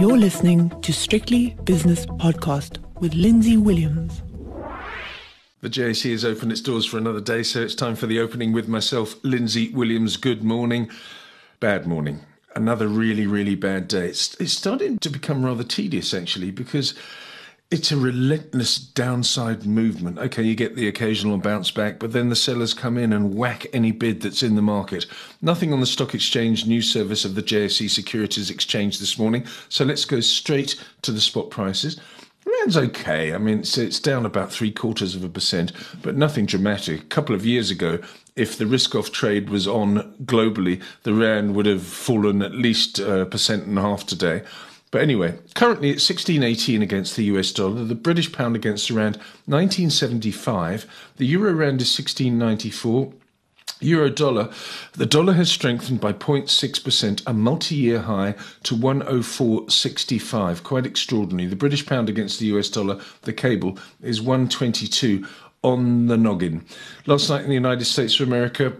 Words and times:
You're 0.00 0.16
listening 0.16 0.70
to 0.80 0.94
Strictly 0.94 1.58
Business 1.64 2.06
Podcast 2.06 2.78
with 3.00 3.12
Lindsay 3.12 3.58
Williams. 3.58 4.22
The 5.60 5.68
JSE 5.68 6.12
has 6.12 6.24
opened 6.24 6.52
its 6.52 6.62
doors 6.62 6.86
for 6.86 6.96
another 6.96 7.20
day, 7.20 7.42
so 7.42 7.60
it's 7.60 7.74
time 7.74 7.96
for 7.96 8.06
the 8.06 8.18
opening 8.18 8.54
with 8.54 8.66
myself, 8.66 9.22
Lindsay 9.22 9.68
Williams. 9.74 10.16
Good 10.16 10.42
morning. 10.42 10.88
Bad 11.60 11.86
morning. 11.86 12.20
Another 12.56 12.88
really, 12.88 13.26
really 13.26 13.54
bad 13.54 13.88
day. 13.88 14.06
It's, 14.06 14.40
it's 14.40 14.54
starting 14.54 14.96
to 15.00 15.10
become 15.10 15.44
rather 15.44 15.64
tedious, 15.64 16.14
actually, 16.14 16.50
because 16.50 16.94
it's 17.70 17.92
a 17.92 17.96
relentless 17.96 18.78
downside 18.78 19.64
movement. 19.64 20.18
Okay, 20.18 20.42
you 20.42 20.56
get 20.56 20.74
the 20.74 20.88
occasional 20.88 21.38
bounce 21.38 21.70
back, 21.70 22.00
but 22.00 22.12
then 22.12 22.28
the 22.28 22.36
sellers 22.36 22.74
come 22.74 22.98
in 22.98 23.12
and 23.12 23.34
whack 23.34 23.64
any 23.72 23.92
bid 23.92 24.22
that's 24.22 24.42
in 24.42 24.56
the 24.56 24.62
market. 24.62 25.06
Nothing 25.40 25.72
on 25.72 25.78
the 25.78 25.86
stock 25.86 26.12
exchange 26.12 26.66
news 26.66 26.92
service 26.92 27.24
of 27.24 27.36
the 27.36 27.42
JSE 27.42 27.88
Securities 27.88 28.50
Exchange 28.50 28.98
this 28.98 29.18
morning, 29.18 29.46
so 29.68 29.84
let's 29.84 30.04
go 30.04 30.20
straight 30.20 30.82
to 31.02 31.12
the 31.12 31.20
spot 31.20 31.50
prices. 31.50 32.00
Rand's 32.44 32.76
okay. 32.76 33.32
I 33.32 33.38
mean, 33.38 33.60
it's, 33.60 33.78
it's 33.78 34.00
down 34.00 34.26
about 34.26 34.50
three 34.50 34.72
quarters 34.72 35.14
of 35.14 35.22
a 35.22 35.28
percent, 35.28 35.72
but 36.02 36.16
nothing 36.16 36.46
dramatic. 36.46 37.02
A 37.02 37.04
couple 37.04 37.36
of 37.36 37.46
years 37.46 37.70
ago, 37.70 38.00
if 38.34 38.58
the 38.58 38.66
risk 38.66 38.96
off 38.96 39.12
trade 39.12 39.48
was 39.48 39.68
on 39.68 40.14
globally, 40.24 40.82
the 41.04 41.14
Rand 41.14 41.54
would 41.54 41.66
have 41.66 41.82
fallen 41.82 42.42
at 42.42 42.52
least 42.52 42.98
a 42.98 43.26
percent 43.26 43.66
and 43.66 43.78
a 43.78 43.82
half 43.82 44.06
today. 44.06 44.42
But 44.90 45.02
anyway, 45.02 45.38
currently 45.54 45.90
it's 45.90 46.08
1618 46.08 46.82
against 46.82 47.14
the 47.14 47.24
US 47.24 47.52
dollar, 47.52 47.84
the 47.84 47.94
British 47.94 48.32
pound 48.32 48.56
against 48.56 48.90
rand 48.90 49.16
1975, 49.46 50.86
the 51.16 51.26
euro 51.26 51.52
rand 51.52 51.80
is 51.80 51.96
1694. 51.96 53.12
Euro 53.82 54.10
dollar, 54.10 54.50
the 54.92 55.06
dollar 55.06 55.32
has 55.32 55.50
strengthened 55.50 56.00
by 56.00 56.12
0.6%, 56.12 57.22
a 57.26 57.32
multi 57.32 57.74
year 57.74 58.00
high 58.00 58.34
to 58.64 58.76
104.65. 58.76 60.62
Quite 60.62 60.84
extraordinary. 60.84 61.48
The 61.48 61.56
British 61.56 61.86
pound 61.86 62.10
against 62.10 62.38
the 62.38 62.46
US 62.46 62.68
dollar, 62.68 63.00
the 63.22 63.32
cable, 63.32 63.78
is 64.02 64.20
122 64.20 65.26
on 65.62 66.08
the 66.08 66.18
noggin. 66.18 66.64
Last 67.06 67.30
night 67.30 67.42
in 67.42 67.48
the 67.48 67.54
United 67.54 67.86
States 67.86 68.20
of 68.20 68.28
America, 68.28 68.76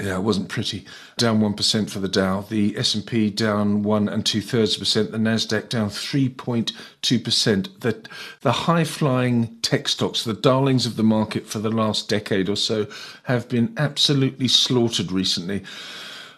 yeah, 0.00 0.16
it 0.16 0.22
wasn't 0.22 0.48
pretty. 0.48 0.84
Down 1.16 1.40
one 1.40 1.54
percent 1.54 1.90
for 1.90 1.98
the 1.98 2.08
Dow. 2.08 2.42
The 2.42 2.76
S 2.76 2.94
and 2.94 3.06
P 3.06 3.30
down 3.30 3.82
one 3.82 4.08
and 4.08 4.24
two 4.24 4.40
thirds 4.40 4.76
percent. 4.76 5.12
The 5.12 5.18
Nasdaq 5.18 5.68
down 5.68 5.90
three 5.90 6.28
point 6.28 6.72
two 7.02 7.18
percent. 7.18 7.80
The 7.80 8.06
the 8.40 8.52
high 8.52 8.84
flying 8.84 9.56
tech 9.62 9.88
stocks, 9.88 10.24
the 10.24 10.34
darlings 10.34 10.86
of 10.86 10.96
the 10.96 11.02
market 11.02 11.46
for 11.46 11.58
the 11.58 11.70
last 11.70 12.08
decade 12.08 12.48
or 12.48 12.56
so, 12.56 12.86
have 13.24 13.48
been 13.48 13.72
absolutely 13.76 14.48
slaughtered 14.48 15.12
recently. 15.12 15.62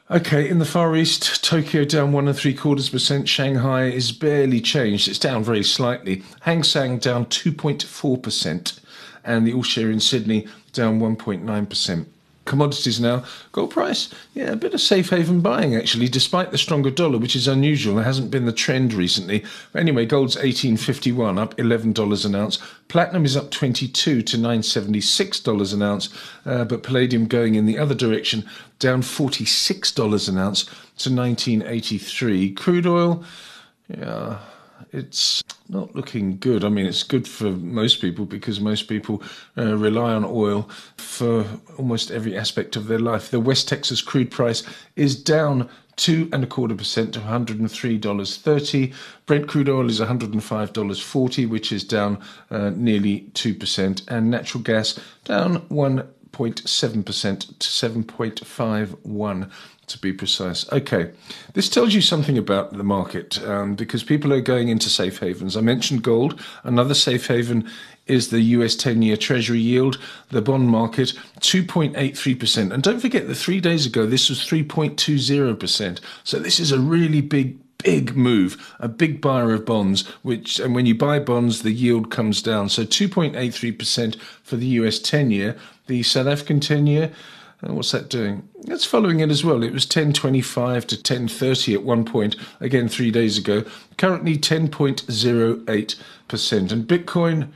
Okay, 0.08 0.48
in 0.48 0.60
the 0.60 0.64
Far 0.64 0.94
East, 0.94 1.42
Tokyo 1.44 1.84
down 1.84 2.12
one 2.12 2.28
and 2.28 2.36
three 2.36 2.54
quarters 2.54 2.88
percent. 2.88 3.28
Shanghai 3.28 3.86
is 3.86 4.12
barely 4.12 4.60
changed. 4.60 5.08
It's 5.08 5.18
down 5.18 5.42
very 5.42 5.64
slightly. 5.64 6.22
Hang 6.42 6.62
Seng 6.62 6.98
down 6.98 7.26
two 7.26 7.52
point 7.52 7.82
four 7.82 8.16
percent, 8.16 8.78
and 9.24 9.46
the 9.46 9.52
All 9.52 9.64
Share 9.64 9.90
in 9.90 10.00
Sydney 10.00 10.46
down 10.72 11.00
one 11.00 11.16
point 11.16 11.42
nine 11.42 11.66
percent. 11.66 12.08
Commodities 12.46 12.98
now. 12.98 13.24
Gold 13.52 13.70
price, 13.70 14.08
yeah, 14.32 14.52
a 14.52 14.56
bit 14.56 14.72
of 14.72 14.80
safe 14.80 15.10
haven 15.10 15.40
buying 15.40 15.76
actually, 15.76 16.08
despite 16.08 16.50
the 16.50 16.58
stronger 16.58 16.90
dollar, 16.90 17.18
which 17.18 17.36
is 17.36 17.46
unusual. 17.46 17.98
It 17.98 18.04
hasn't 18.04 18.30
been 18.30 18.46
the 18.46 18.52
trend 18.52 18.94
recently. 18.94 19.44
But 19.72 19.80
anyway, 19.80 20.06
gold's 20.06 20.38
eighteen 20.38 20.78
fifty 20.78 21.12
one, 21.12 21.38
up 21.38 21.58
eleven 21.58 21.92
dollars 21.92 22.24
an 22.24 22.34
ounce. 22.34 22.58
Platinum 22.88 23.26
is 23.26 23.36
up 23.36 23.50
twenty 23.50 23.86
two 23.86 24.22
to 24.22 24.38
nine 24.38 24.62
seventy 24.62 25.02
six 25.02 25.40
dollars 25.40 25.74
an 25.74 25.82
ounce. 25.82 26.08
Uh, 26.46 26.64
but 26.64 26.82
palladium 26.82 27.26
going 27.26 27.56
in 27.56 27.66
the 27.66 27.78
other 27.78 27.94
direction, 27.94 28.48
down 28.78 29.02
forty 29.02 29.44
six 29.44 29.92
dollars 29.92 30.28
an 30.28 30.38
ounce 30.38 30.64
to 30.98 31.10
nineteen 31.10 31.62
eighty 31.66 31.98
three. 31.98 32.52
Crude 32.52 32.86
oil, 32.86 33.22
yeah 33.88 34.38
it's 34.92 35.42
not 35.68 35.94
looking 35.94 36.38
good. 36.38 36.64
I 36.64 36.68
mean, 36.68 36.86
it's 36.86 37.02
good 37.02 37.26
for 37.26 37.50
most 37.50 38.00
people 38.00 38.24
because 38.24 38.60
most 38.60 38.88
people 38.88 39.22
uh, 39.58 39.76
rely 39.76 40.14
on 40.14 40.24
oil 40.24 40.68
for 40.96 41.44
almost 41.76 42.10
every 42.10 42.36
aspect 42.36 42.76
of 42.76 42.86
their 42.86 42.98
life. 42.98 43.30
The 43.30 43.40
West 43.40 43.68
Texas 43.68 44.00
crude 44.00 44.30
price 44.30 44.62
is 44.94 45.20
down 45.20 45.68
two 45.96 46.28
and 46.32 46.44
a 46.44 46.46
quarter 46.46 46.74
percent 46.74 47.14
to 47.14 47.20
$103.30. 47.20 48.94
Brent 49.24 49.48
crude 49.48 49.68
oil 49.68 49.88
is 49.88 50.00
$105.40, 50.00 51.48
which 51.48 51.72
is 51.72 51.84
down 51.84 52.22
uh, 52.50 52.70
nearly 52.70 53.22
2%, 53.32 54.08
and 54.08 54.30
natural 54.30 54.62
gas 54.62 54.98
down 55.24 55.66
1.7% 56.36 57.58
to 57.58 57.68
7.51 57.68 59.50
to 59.86 59.98
be 59.98 60.12
precise. 60.12 60.70
Okay, 60.72 61.12
this 61.54 61.68
tells 61.68 61.94
you 61.94 62.00
something 62.00 62.36
about 62.36 62.76
the 62.76 62.82
market 62.82 63.42
um, 63.44 63.74
because 63.74 64.02
people 64.02 64.32
are 64.32 64.40
going 64.40 64.68
into 64.68 64.90
safe 64.90 65.18
havens. 65.20 65.56
I 65.56 65.60
mentioned 65.60 66.02
gold. 66.02 66.40
Another 66.64 66.94
safe 66.94 67.26
haven 67.28 67.68
is 68.06 68.30
the 68.30 68.40
US 68.40 68.76
10 68.76 69.02
year 69.02 69.16
Treasury 69.16 69.60
yield, 69.60 69.98
the 70.30 70.42
bond 70.42 70.68
market, 70.68 71.12
2.83%. 71.40 72.72
And 72.72 72.82
don't 72.82 73.00
forget 73.00 73.26
that 73.26 73.34
three 73.34 73.60
days 73.60 73.86
ago, 73.86 74.06
this 74.06 74.28
was 74.28 74.40
3.20%. 74.40 76.00
So 76.24 76.38
this 76.38 76.60
is 76.60 76.72
a 76.72 76.80
really 76.80 77.20
big 77.20 77.58
big 77.86 78.16
move, 78.16 78.74
a 78.80 78.88
big 78.88 79.20
buyer 79.20 79.54
of 79.54 79.64
bonds, 79.64 80.08
which, 80.22 80.58
and 80.58 80.74
when 80.74 80.86
you 80.86 80.94
buy 80.94 81.20
bonds, 81.20 81.62
the 81.62 81.70
yield 81.70 82.10
comes 82.10 82.42
down. 82.42 82.68
So 82.68 82.84
2.83% 82.84 84.20
for 84.42 84.56
the 84.56 84.66
US 84.66 84.98
10 84.98 85.30
year, 85.30 85.56
the 85.86 86.02
South 86.02 86.26
African 86.26 86.58
10 86.58 86.88
year, 86.88 87.12
uh, 87.62 87.72
what's 87.72 87.92
that 87.92 88.10
doing? 88.10 88.48
That's 88.62 88.84
following 88.84 89.20
it 89.20 89.30
as 89.30 89.44
well. 89.44 89.62
It 89.62 89.72
was 89.72 89.86
10.25 89.86 90.86
to 90.86 90.96
10.30 90.96 91.74
at 91.74 91.84
one 91.84 92.04
point, 92.04 92.34
again 92.58 92.88
three 92.88 93.12
days 93.12 93.38
ago. 93.38 93.64
Currently 93.98 94.36
10.08%. 94.36 96.72
And 96.72 96.88
Bitcoin, 96.88 97.48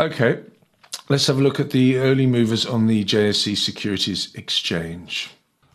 Okay, 0.00 0.40
Let's 1.10 1.26
have 1.28 1.38
a 1.38 1.42
look 1.42 1.58
at 1.58 1.70
the 1.70 1.96
early 1.96 2.26
movers 2.26 2.66
on 2.66 2.86
the 2.86 3.02
JSE 3.02 3.56
Securities 3.56 4.28
Exchange. 4.34 5.30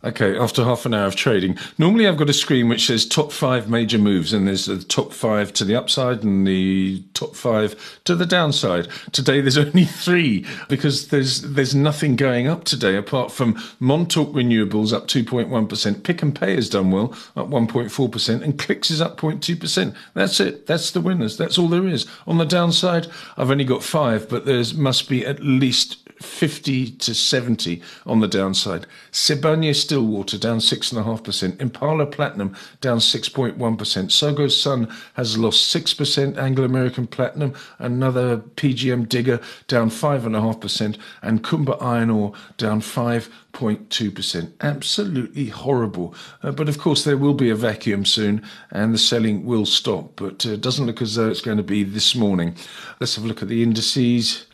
Okay, 0.06 0.38
after 0.38 0.66
half 0.66 0.86
an 0.86 0.94
hour 0.94 1.08
of 1.08 1.16
trading, 1.16 1.58
normally 1.78 2.08
I've 2.08 2.18
got 2.18 2.30
a 2.30 2.34
screen 2.34 2.68
which 2.68 2.88
says 2.88 3.06
top 3.06 3.31
five 3.31 3.69
major 3.69 3.97
moves, 3.97 4.34
and 4.34 4.46
there's 4.46 4.66
the 4.66 4.84
top 4.84 5.14
five 5.14 5.53
to 5.53 5.64
the 5.64 5.78
upside 5.78 6.24
and 6.24 6.46
the 6.46 7.02
top 7.14 7.38
five 7.38 8.02
to 8.03 8.13
the 8.13 8.25
downside. 8.25 8.90
Today 9.13 9.40
there's 9.40 9.58
only 9.63 9.86
three 9.86 10.46
because 10.68 11.08
there's 11.08 11.42
there's 11.44 11.74
nothing 11.74 12.18
going 12.18 12.47
up 12.47 12.66
today 12.66 12.97
apart 12.97 13.31
from 13.31 13.58
Montauk 13.80 14.34
Renewables 14.34 14.92
up 14.92 15.08
2.1%, 15.08 16.03
Pick 16.03 16.22
and 16.22 16.36
Pay 16.36 16.56
has 16.56 16.69
done 16.69 16.92
well 16.92 17.13
up 17.38 17.50
1.4%, 17.50 18.42
and 18.42 18.59
Clicks 18.59 18.92
is 18.92 19.00
up 19.00 19.18
0.2%. 19.18 19.96
That's 20.13 20.40
it. 20.42 20.68
That's 20.68 20.92
the 20.92 21.00
winners. 21.00 21.38
That's 21.38 21.58
all 21.58 21.69
there 21.69 21.88
is. 21.88 22.06
On 22.28 22.38
the 22.38 22.46
downside, 22.46 23.07
I've 23.38 23.51
only 23.51 23.63
got 23.63 23.83
five, 23.83 24.27
but 24.27 24.45
there 24.45 24.63
must 24.75 25.07
be 25.07 25.25
at 25.25 25.42
least 25.42 26.02
50 26.24 26.92
to 26.92 27.14
70 27.14 27.81
on 28.06 28.20
the 28.20 28.28
downside. 28.28 28.88
Sibanye 29.12 29.75
Stillwater 29.75 30.38
down 30.38 30.60
6.5%. 30.60 31.62
Impala 31.62 32.06
Platinum 32.06 32.56
down 32.81 33.00
6.1%. 33.00 33.58
Tsogo 33.58 34.52
Sun 34.52 34.88
has 35.14 35.38
lost 35.38 35.74
6%. 35.74 36.38
Anglo 36.38 36.66
American 36.66 37.08
Platinum, 37.08 37.54
another 37.80 38.38
PGM 38.38 39.08
digger 39.08 39.40
down 39.68 39.90
5.5%. 39.90 40.98
And 41.22 41.44
Kumba 41.44 41.81
Iron 41.81 42.10
Ore 42.10 42.34
down 42.58 42.81
5.2%. 42.81 44.52
Absolutely 44.62 45.48
horrible. 45.48 46.16
Uh, 46.42 46.52
but 46.52 46.70
of 46.70 46.80
course, 46.80 47.04
there 47.04 47.18
will 47.18 47.34
be 47.34 47.50
a 47.50 47.56
vacuum 47.56 48.06
soon 48.06 48.42
and 48.72 48.94
the 48.94 48.98
selling 48.98 49.46
will 49.46 49.66
stop. 49.66 50.14
But 50.16 50.46
it 50.46 50.54
uh, 50.54 50.56
doesn't 50.56 50.86
look 50.86 51.02
as 51.02 51.16
though 51.16 51.30
it's 51.30 51.42
going 51.42 51.58
to 51.58 51.64
be 51.64 51.84
this 51.84 52.16
morning. 52.16 52.56
Let's 53.00 53.16
have 53.16 53.25
a 53.25 53.28
look 53.28 53.42
at 53.42 53.50
the 53.50 53.64
indices. 53.64 54.46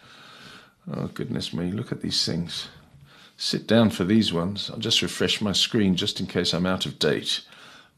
Oh, 0.92 1.08
goodness 1.14 1.54
me, 1.54 1.72
look 1.72 1.92
at 1.92 2.02
these 2.02 2.26
things. 2.26 2.70
Sit 3.38 3.68
down 3.68 3.92
for 3.92 4.04
these 4.04 4.34
ones. 4.34 4.72
I'll 4.72 4.80
just 4.80 5.02
refresh 5.02 5.40
my 5.40 5.52
screen 5.52 5.96
just 5.96 6.20
in 6.20 6.26
case 6.26 6.54
I'm 6.54 6.66
out 6.66 6.86
of 6.86 7.00
date. 7.00 7.42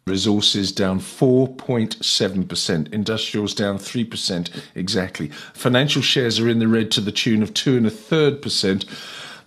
Resources 0.06 0.72
down 0.72 1.00
4.7%. 1.00 2.94
Industrials 2.94 3.54
down 3.54 3.78
3% 3.78 4.64
exactly. 4.76 5.28
Financial 5.54 6.02
shares 6.02 6.40
are 6.40 6.50
in 6.50 6.60
the 6.60 6.68
red 6.68 6.92
to 6.92 7.02
the 7.02 7.12
tune 7.12 7.42
of 7.42 7.54
two 7.54 7.78
and 7.78 7.88
a 7.88 7.92
third 7.92 8.42
percent. 8.42 8.86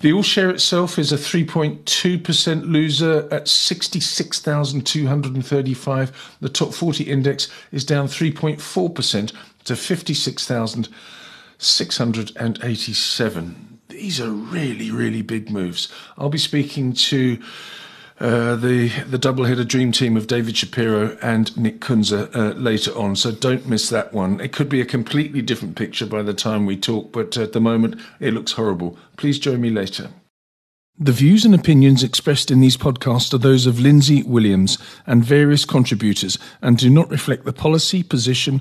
The 0.00 0.12
all 0.12 0.22
share 0.22 0.50
itself 0.50 0.98
is 0.98 1.12
a 1.12 1.16
3.2% 1.16 2.70
loser 2.70 3.28
at 3.30 3.48
66,235. 3.48 6.36
The 6.40 6.48
top 6.48 6.74
40 6.74 7.04
index 7.04 7.48
is 7.72 7.84
down 7.84 8.08
3.4% 8.08 9.32
to 9.64 9.74
56,687. 11.64 13.78
These 13.88 14.20
are 14.20 14.30
really, 14.30 14.90
really 14.90 15.22
big 15.22 15.50
moves. 15.50 15.88
I'll 16.18 16.28
be 16.28 16.36
speaking 16.36 16.92
to 16.92 17.38
uh, 18.20 18.54
the 18.56 18.90
the 19.08 19.18
double-headed 19.18 19.66
dream 19.66 19.90
team 19.90 20.14
of 20.16 20.26
David 20.26 20.58
Shapiro 20.58 21.16
and 21.22 21.56
Nick 21.56 21.80
Kunze 21.80 22.36
uh, 22.36 22.52
later 22.52 22.92
on. 22.92 23.16
So 23.16 23.32
don't 23.32 23.66
miss 23.66 23.88
that 23.88 24.12
one. 24.12 24.40
It 24.40 24.52
could 24.52 24.68
be 24.68 24.82
a 24.82 24.84
completely 24.84 25.40
different 25.40 25.76
picture 25.76 26.06
by 26.06 26.22
the 26.22 26.34
time 26.34 26.66
we 26.66 26.76
talk, 26.76 27.12
but 27.12 27.38
at 27.38 27.52
the 27.52 27.60
moment 27.60 27.98
it 28.20 28.34
looks 28.34 28.52
horrible. 28.52 28.98
Please 29.16 29.38
join 29.38 29.62
me 29.62 29.70
later. 29.70 30.10
The 30.96 31.12
views 31.12 31.44
and 31.44 31.56
opinions 31.56 32.04
expressed 32.04 32.52
in 32.52 32.60
these 32.60 32.76
podcasts 32.76 33.34
are 33.34 33.38
those 33.38 33.66
of 33.66 33.80
Lindsay 33.80 34.22
Williams 34.22 34.78
and 35.06 35.24
various 35.24 35.64
contributors 35.64 36.38
and 36.62 36.78
do 36.78 36.88
not 36.88 37.10
reflect 37.10 37.44
the 37.44 37.52
policy, 37.52 38.04
position, 38.04 38.60